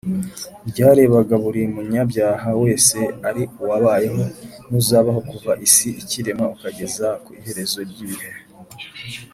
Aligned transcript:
ryarebaga 0.69 1.35
buri 1.43 1.61
munyabyaha 1.73 2.49
wese 2.61 2.97
ari 3.27 3.43
uwabayeho 3.61 4.23
n’uzabaho, 4.69 5.19
kuva 5.29 5.51
isi 5.65 5.89
ikiremwa 6.01 6.45
ukageza 6.55 7.07
ku 7.23 7.29
iherezo 7.39 7.79
ry’ibihe 7.89 8.29